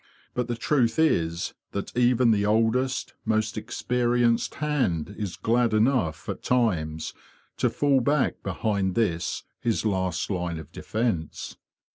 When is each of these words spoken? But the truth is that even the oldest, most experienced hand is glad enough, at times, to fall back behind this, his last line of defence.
But 0.33 0.47
the 0.47 0.55
truth 0.55 0.97
is 0.97 1.53
that 1.73 1.95
even 1.95 2.31
the 2.31 2.43
oldest, 2.43 3.13
most 3.23 3.55
experienced 3.55 4.55
hand 4.55 5.13
is 5.15 5.35
glad 5.35 5.75
enough, 5.75 6.27
at 6.27 6.41
times, 6.41 7.13
to 7.57 7.69
fall 7.69 7.99
back 7.99 8.41
behind 8.41 8.95
this, 8.95 9.43
his 9.59 9.85
last 9.85 10.27
line 10.31 10.57
of 10.57 10.71
defence. 10.71 11.55